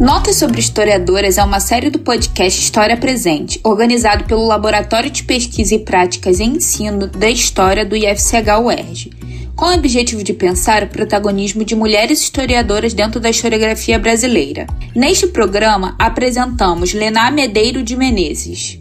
[0.00, 5.74] Notas sobre Historiadoras é uma série do podcast História Presente, organizado pelo Laboratório de Pesquisa
[5.74, 9.10] e Práticas em Ensino da História do IFCH-UERJ,
[9.54, 14.66] com o objetivo de pensar o protagonismo de mulheres historiadoras dentro da historiografia brasileira.
[14.96, 18.79] Neste programa, apresentamos Lená Medeiro de Menezes.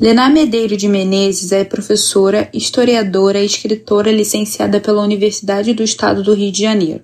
[0.00, 6.34] Lená Medeiro de Menezes é professora, historiadora e escritora licenciada pela Universidade do Estado do
[6.34, 7.02] Rio de Janeiro.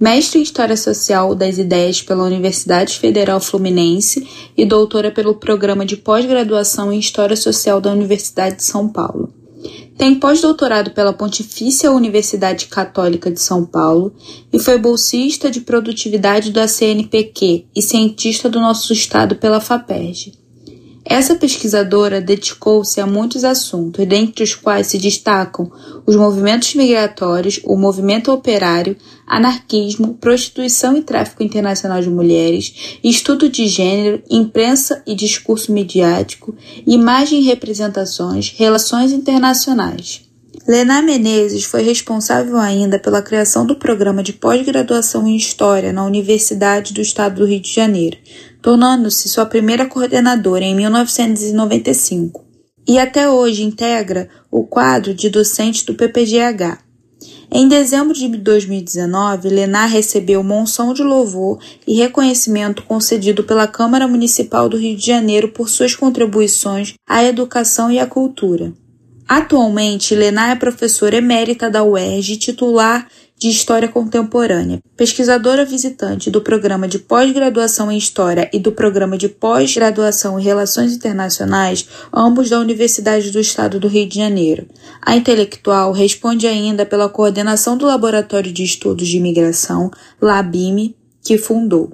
[0.00, 5.96] Mestre em História Social das Ideias pela Universidade Federal Fluminense e doutora pelo Programa de
[5.96, 9.32] Pós-Graduação em História Social da Universidade de São Paulo.
[9.96, 14.14] Tem pós-doutorado pela Pontifícia Universidade Católica de São Paulo
[14.52, 20.45] e foi bolsista de produtividade do CNPq e cientista do nosso estado pela FAPERJ.
[21.08, 25.70] Essa pesquisadora dedicou-se a muitos assuntos, dentre os quais se destacam
[26.04, 33.68] os movimentos migratórios, o movimento operário, anarquismo, prostituição e tráfico internacional de mulheres, estudo de
[33.68, 40.25] gênero, imprensa e discurso midiático, imagem e representações, relações internacionais.
[40.68, 46.92] Lená Menezes foi responsável ainda pela criação do programa de pós-graduação em História na Universidade
[46.92, 48.16] do Estado do Rio de Janeiro,
[48.60, 52.44] tornando-se sua primeira coordenadora em 1995,
[52.84, 56.78] e até hoje integra o quadro de docente do PPGH.
[57.48, 64.68] Em dezembro de 2019, Lenar recebeu monção de louvor e reconhecimento concedido pela Câmara Municipal
[64.68, 68.74] do Rio de Janeiro por suas contribuições à educação e à cultura.
[69.28, 76.86] Atualmente, Lenar é professora emérita da UERJ titular de História Contemporânea, pesquisadora visitante do Programa
[76.86, 83.32] de Pós-Graduação em História e do Programa de Pós-Graduação em Relações Internacionais, ambos da Universidade
[83.32, 84.68] do Estado do Rio de Janeiro.
[85.02, 89.90] A intelectual responde ainda pela coordenação do Laboratório de Estudos de Imigração,
[90.22, 91.92] LABIME, que fundou.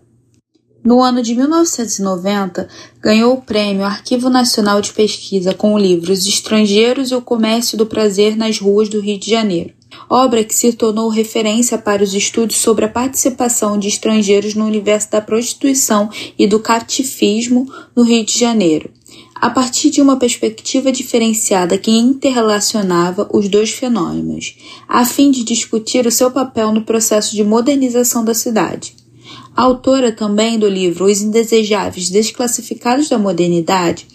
[0.85, 2.69] No ano de 1990,
[3.01, 7.79] ganhou o prêmio Arquivo Nacional de Pesquisa com o livro Os Estrangeiros e o Comércio
[7.79, 9.75] do Prazer nas Ruas do Rio de Janeiro
[10.09, 15.11] obra que se tornou referência para os estudos sobre a participação de estrangeiros no universo
[15.11, 18.91] da prostituição e do catifismo no Rio de Janeiro,
[19.35, 24.57] a partir de uma perspectiva diferenciada que interrelacionava os dois fenômenos,
[24.89, 29.02] a fim de discutir o seu papel no processo de modernização da cidade.
[29.55, 34.07] Autora também do livro Os Indesejáveis Desclassificados da Modernidade,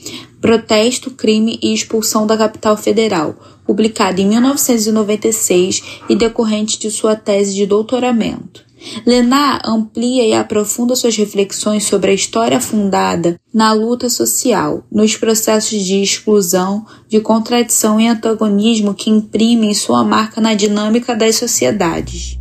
[0.42, 7.54] Protesto, Crime e Expulsão da Capital Federal, publicado em 1996 e decorrente de sua tese
[7.54, 8.66] de doutoramento.
[9.06, 15.84] Lenar amplia e aprofunda suas reflexões sobre a história fundada na luta social, nos processos
[15.84, 22.37] de exclusão, de contradição e antagonismo que imprimem sua marca na dinâmica das sociedades.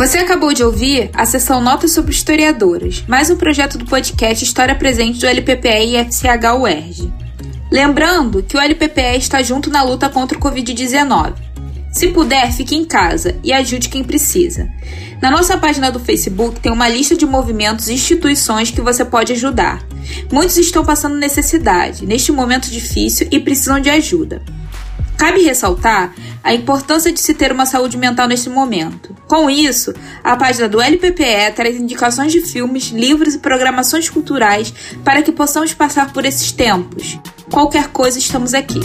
[0.00, 4.74] Você acabou de ouvir a sessão Notas sobre Historiadoras, mais um projeto do podcast História
[4.74, 7.12] Presente do LPPE e FCH UERJ.
[7.70, 11.34] Lembrando que o LPPE está junto na luta contra o Covid-19.
[11.92, 14.70] Se puder, fique em casa e ajude quem precisa.
[15.20, 19.34] Na nossa página do Facebook tem uma lista de movimentos e instituições que você pode
[19.34, 19.86] ajudar.
[20.32, 24.40] Muitos estão passando necessidade neste momento difícil e precisam de ajuda.
[25.18, 29.14] Cabe ressaltar a importância de se ter uma saúde mental neste momento.
[29.26, 34.72] Com isso, a página do LPPE traz indicações de filmes, livros e programações culturais
[35.04, 37.18] para que possamos passar por esses tempos.
[37.50, 38.80] Qualquer coisa, estamos aqui.